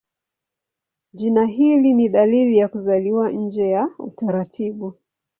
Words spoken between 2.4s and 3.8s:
ya kuzaliwa nje